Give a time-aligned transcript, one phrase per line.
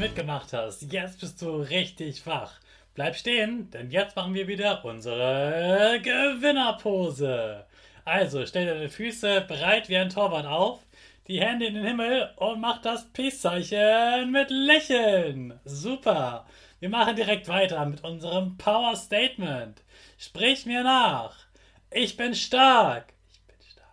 [0.00, 0.90] Mitgemacht hast.
[0.90, 2.54] Jetzt bist du richtig wach.
[2.94, 7.66] Bleib stehen, denn jetzt machen wir wieder unsere Gewinnerpose.
[8.06, 10.80] Also stell deine Füße bereit wie ein Torwart auf,
[11.28, 15.60] die Hände in den Himmel und mach das Peace-Zeichen mit Lächeln.
[15.66, 16.46] Super.
[16.78, 19.82] Wir machen direkt weiter mit unserem Power Statement.
[20.16, 21.36] Sprich mir nach.
[21.90, 23.12] Ich bin stark.
[23.32, 23.86] Ich bin stark.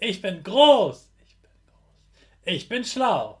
[0.00, 1.08] Ich bin groß.
[1.24, 2.54] Ich bin groß.
[2.56, 3.40] Ich bin schlau.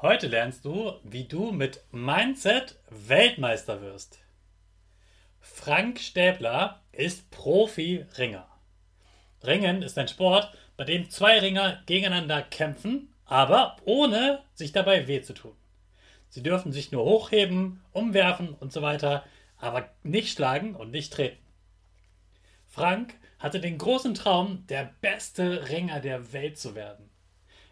[0.00, 4.20] Heute lernst du, wie du mit Mindset Weltmeister wirst.
[5.40, 8.46] Frank Stäbler ist Profi-Ringer.
[9.42, 15.20] Ringen ist ein Sport, bei dem zwei Ringer gegeneinander kämpfen, aber ohne sich dabei weh
[15.20, 15.56] zu tun.
[16.28, 19.24] Sie dürfen sich nur hochheben, umwerfen und so weiter,
[19.56, 21.44] aber nicht schlagen und nicht treten.
[22.68, 27.10] Frank hatte den großen Traum, der beste Ringer der Welt zu werden.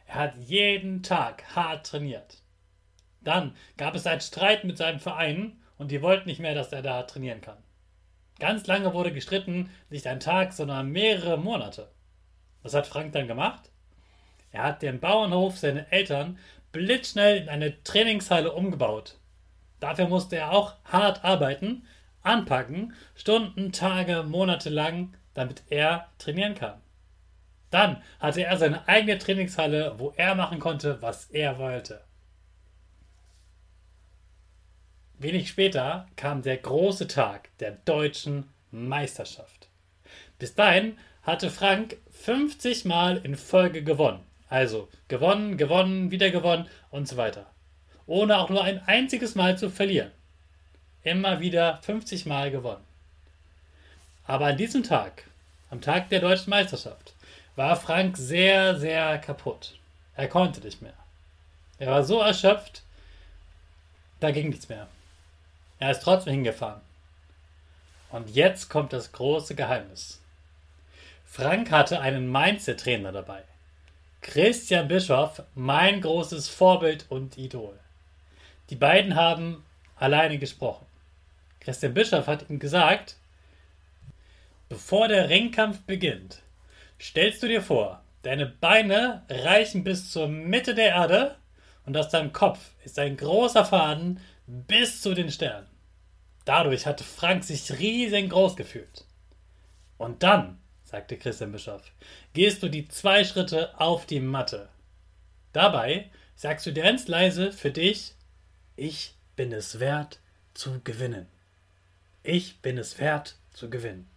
[0.07, 2.43] Er hat jeden Tag hart trainiert.
[3.21, 6.83] Dann gab es einen Streit mit seinem Verein und die wollten nicht mehr, dass er
[6.83, 7.59] da trainieren kann.
[8.39, 11.91] Ganz lange wurde gestritten, nicht ein Tag, sondern mehrere Monate.
[12.63, 13.71] Was hat Frank dann gemacht?
[14.53, 16.39] Er hat den Bauernhof seiner Eltern
[16.73, 19.19] blitzschnell in eine Trainingshalle umgebaut.
[19.81, 21.87] Dafür musste er auch hart arbeiten,
[22.23, 26.81] anpacken, Stunden, Tage, Monate lang, damit er trainieren kann.
[27.71, 32.01] Dann hatte er seine eigene Trainingshalle, wo er machen konnte, was er wollte.
[35.19, 39.69] Wenig später kam der große Tag der deutschen Meisterschaft.
[40.39, 44.21] Bis dahin hatte Frank 50 Mal in Folge gewonnen.
[44.49, 47.47] Also gewonnen, gewonnen, wieder gewonnen und so weiter.
[48.07, 50.13] Ohne auch nur ein einziges Mal zu verlieren.
[51.03, 52.85] Immer wieder 50 Mal gewonnen.
[54.25, 55.25] Aber an diesem Tag,
[55.71, 57.15] am Tag der deutschen Meisterschaft,
[57.57, 59.79] war Frank sehr, sehr kaputt.
[60.15, 60.95] Er konnte nicht mehr.
[61.79, 62.83] Er war so erschöpft,
[64.21, 64.87] da ging nichts mehr.
[65.79, 66.81] Er ist trotzdem hingefahren.
[68.11, 70.21] Und jetzt kommt das große Geheimnis.
[71.27, 73.43] Frank hatte einen Mindset-Trainer dabei.
[74.23, 77.79] Christian Bischoff, mein großes Vorbild und Idol.
[78.71, 79.65] Die beiden haben
[79.97, 80.87] alleine gesprochen.
[81.61, 83.17] Christian Bischoff hat ihm gesagt,
[84.69, 86.41] bevor der Ringkampf beginnt,
[87.01, 91.37] Stellst du dir vor, deine Beine reichen bis zur Mitte der Erde
[91.85, 95.69] und aus deinem Kopf ist ein großer Faden bis zu den Sternen.
[96.45, 99.05] Dadurch hatte Frank sich riesengroß gefühlt.
[99.99, 101.83] Und dann, sagte Christian Bischof,
[102.33, 104.69] gehst du die zwei Schritte auf die Matte.
[105.53, 108.15] Dabei sagst du dir ganz leise für dich,
[108.77, 110.21] ich bin es wert
[110.55, 111.27] zu gewinnen.
[112.23, 114.09] Ich bin es wert zu gewinnen.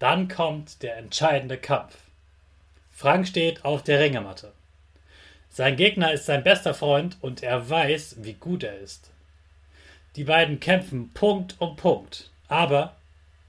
[0.00, 1.96] Dann kommt der entscheidende Kampf.
[2.90, 4.52] Frank steht auf der Ringematte.
[5.50, 9.10] Sein Gegner ist sein bester Freund und er weiß, wie gut er ist.
[10.16, 12.96] Die beiden kämpfen Punkt um Punkt, aber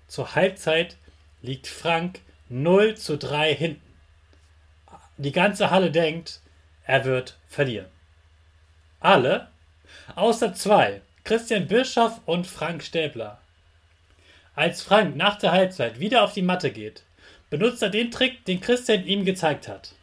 [0.08, 0.98] zur Halbzeit
[1.42, 2.20] liegt Frank
[2.50, 3.96] 0 zu 3 hinten.
[5.18, 6.42] Die ganze Halle denkt,
[6.86, 7.88] er wird verlieren.
[9.00, 9.48] Alle,
[10.16, 13.40] außer zwei, Christian Bischoff und Frank Stäbler.
[14.56, 17.04] Als Frank nach der Halbzeit wieder auf die Matte geht,
[17.50, 19.94] benutzt er den Trick, den Christian ihm gezeigt hat.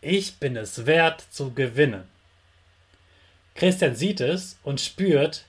[0.00, 2.04] Ich bin es wert zu gewinnen.
[3.54, 5.44] Christian sieht es und spürt,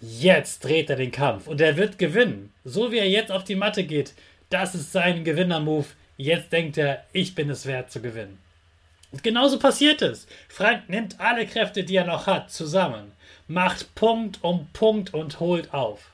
[0.00, 2.52] jetzt dreht er den Kampf und er wird gewinnen.
[2.64, 4.14] So wie er jetzt auf die Matte geht,
[4.50, 5.86] das ist sein Gewinner-Move.
[6.16, 8.38] Jetzt denkt er, ich bin es wert zu gewinnen.
[9.10, 10.26] Und genauso passiert es.
[10.48, 13.12] Frank nimmt alle Kräfte, die er noch hat, zusammen,
[13.48, 16.11] macht Punkt um Punkt und holt auf.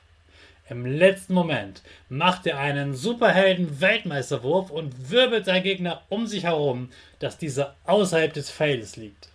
[0.69, 7.39] Im letzten Moment macht er einen Superhelden-Weltmeisterwurf und wirbelt seinen Gegner um sich herum, dass
[7.39, 9.29] dieser außerhalb des Feldes liegt.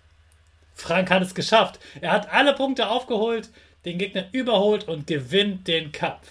[0.74, 1.80] Frank hat es geschafft.
[2.00, 3.48] Er hat alle Punkte aufgeholt,
[3.84, 6.30] den Gegner überholt und gewinnt den Kampf.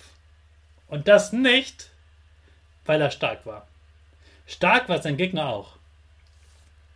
[0.88, 1.90] Und das nicht,
[2.86, 3.68] weil er stark war.
[4.46, 5.74] Stark war sein Gegner auch.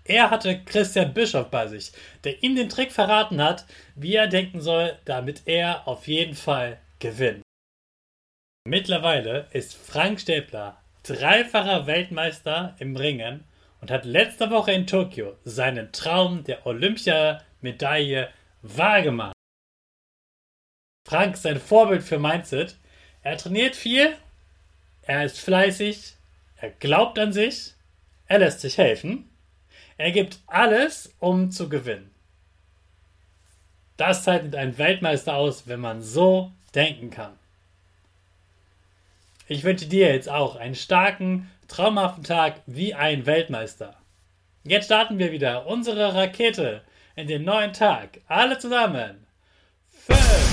[0.06, 1.92] Er hatte Christian Bischof bei sich,
[2.24, 3.65] der ihm den Trick verraten hat,
[3.95, 7.46] wie er denken soll, damit er auf jeden Fall gewinnt.
[8.69, 13.45] Mittlerweile ist Frank Stäbler dreifacher Weltmeister im Ringen
[13.79, 18.29] und hat letzte Woche in Tokio seinen Traum der Olympiamedaille
[18.63, 19.37] wahrgemacht.
[21.07, 22.75] Frank ist ein Vorbild für Mindset.
[23.23, 24.13] Er trainiert viel,
[25.03, 26.15] er ist fleißig,
[26.57, 27.73] er glaubt an sich,
[28.27, 29.29] er lässt sich helfen
[29.97, 32.11] er gibt alles, um zu gewinnen.
[33.95, 37.33] Das zeichnet einen Weltmeister aus, wenn man so denken kann.
[39.49, 43.95] Ich wünsche dir jetzt auch einen starken, traumhaften Tag wie ein Weltmeister.
[44.63, 46.81] Jetzt starten wir wieder unsere Rakete
[47.15, 48.19] in den neuen Tag.
[48.27, 49.25] Alle zusammen.
[49.88, 50.46] Fünf.